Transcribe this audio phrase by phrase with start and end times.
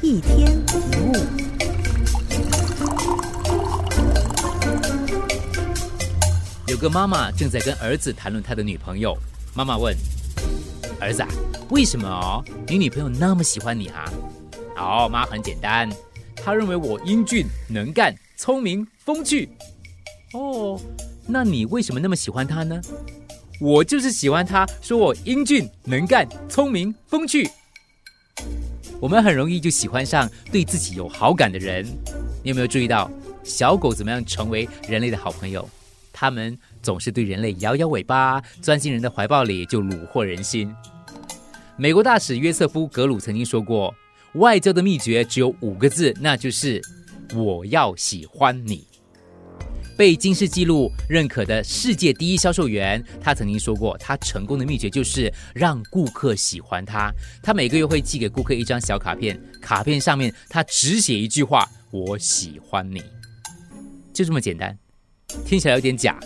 [0.00, 1.12] 一天一物。
[6.68, 9.16] 有个妈妈正在跟儿子谈论他的女朋友。
[9.54, 9.96] 妈妈问
[11.00, 11.28] 儿子：“啊，
[11.70, 14.04] 为什么，你女朋友那么喜欢你啊？”
[14.78, 15.88] 哦，妈很简单，
[16.36, 19.48] 她认为我英俊能干、聪明风趣。
[20.32, 20.80] 哦，
[21.26, 22.80] 那你为什么那么喜欢她呢？
[23.60, 27.50] 我就是喜欢她，说我英俊能干、聪明风趣。
[29.00, 31.86] 我们很容易就喜欢上对自己有好感的人。
[32.42, 33.08] 你有没有注意到
[33.44, 35.68] 小狗怎么样成为人类的好朋友？
[36.12, 40.74] 它们总是对人类摇摇尾巴，钻进人的怀抱里就虏获人心。
[41.76, 43.94] 美国大使约瑟夫·格鲁曾经说过
[44.34, 46.82] ：“外交的秘诀只有五个字，那就是
[47.36, 48.84] 我要喜欢你。”
[49.98, 57.12] 被金氏纪录认可的世界第一销售员，他曾经说过，他成功的秘诀就是让顾客喜欢他。
[57.42, 63.02] 他每个月会寄给顾客一张小卡片，卡片上面他只写一句话：“我喜欢你。”
[64.14, 64.78] 就这么简单，
[65.44, 66.20] 听起来有点假，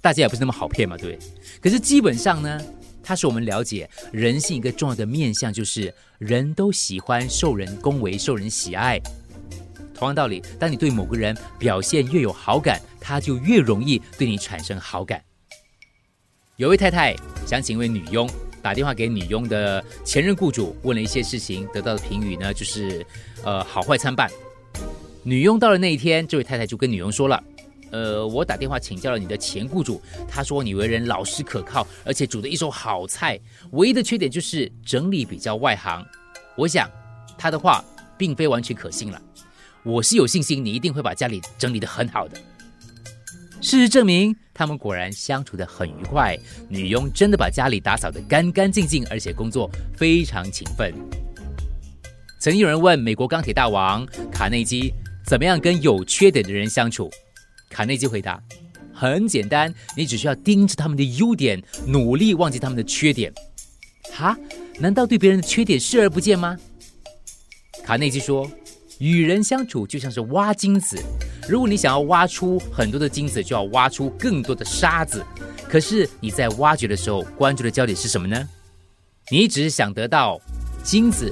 [0.00, 1.28] 大家也不是那么好骗嘛，对不对？
[1.60, 2.60] 可是基本上呢，
[3.00, 9.00] 它是我们了解人性一个重要的面相，就是人都喜欢受人恭维、受人喜爱。
[9.96, 15.22] 同样道理，当你对某个人表现越有好感，他就越容易对你产生好感。
[16.56, 17.16] 有位太太
[17.46, 18.28] 想请一位女佣，
[18.62, 23.04] 打电话给女佣的前任雇主，问了一些事情，得到的评语呢，就是
[23.42, 24.30] 呃好坏参半。
[25.22, 27.42] 女佣到了那一天，这位太太就跟女佣说了
[27.90, 33.40] ：“呃，我打电话请教了你的前雇主，他说你为人老实可靠，而且煮的一手好菜，
[33.72, 36.06] 唯一的缺点就是整理比较外行。
[36.54, 36.90] 我想
[37.36, 37.84] 他的话
[38.16, 39.20] 并非完全可信了。”
[39.86, 42.36] 我是有信心，你一定会把家里整理得很好的。
[43.60, 46.36] 事实证明，他们果然相处得很愉快。
[46.68, 50.92] 女佣真的把家里打扫得干干净净，而且工作非常勤奋。
[52.40, 54.92] 曾经有人问美国钢铁大王卡内基
[55.24, 57.08] 怎么样跟有缺点的人相处，
[57.70, 58.42] 卡内基回答：
[58.92, 63.32] 很简单，你只需要盯着他们的优点，努力忘记他们的缺点。
[64.12, 64.36] 哈？
[64.80, 66.58] 难道对别人的缺点视而不见吗？
[67.84, 68.50] 卡内基说。
[68.98, 70.96] 与人相处就像是挖金子，
[71.48, 75.24] 如果你想要挖出很多的金子，就要挖出更多的沙子。
[75.68, 78.48] 可是你在挖掘的时候，关注的焦点是什么呢？
[79.30, 80.40] 你只是想得到
[80.82, 81.30] 金子，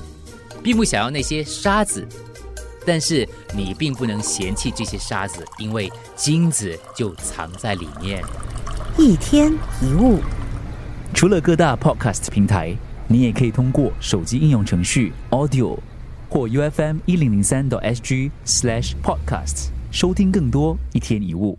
[0.62, 2.06] 并不想要那些沙子。
[2.86, 3.26] 但是
[3.56, 8.22] 你并不能嫌弃这些沙子，因为金子就藏在里面。
[8.98, 10.18] 一天一物，
[11.14, 12.76] 除了各大 Podcast 平台，
[13.08, 15.78] 你也可以通过手机应用程序 Audio。
[16.34, 21.56] 或 U F M 一零零三 SG slash podcasts 收听更多一天一物。